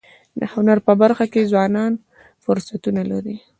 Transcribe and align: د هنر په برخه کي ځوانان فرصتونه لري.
د 0.39 0.41
هنر 0.53 0.77
په 0.87 0.93
برخه 1.01 1.25
کي 1.33 1.41
ځوانان 1.51 1.93
فرصتونه 2.43 3.01
لري. 3.11 3.35